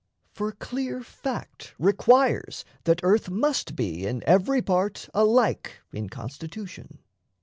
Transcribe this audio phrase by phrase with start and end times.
[0.33, 6.97] For clear fact Requires that earth must be in every part Alike in constitution.